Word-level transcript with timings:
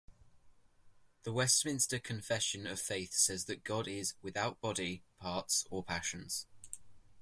The 1.21 1.31
Westminster 1.31 1.99
Confession 1.99 2.65
of 2.65 2.79
Faith 2.81 3.13
says 3.13 3.45
that 3.45 3.63
God 3.63 3.87
is 3.87 4.15
"without 4.23 4.59
body, 4.59 5.03
parts, 5.19 5.67
or 5.69 5.83
passions". 5.83 6.47